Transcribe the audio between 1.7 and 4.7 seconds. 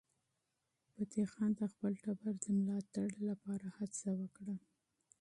خپل ټبر د ملاتړ لپاره هڅه وکړه.